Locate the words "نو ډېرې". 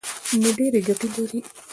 0.41-0.79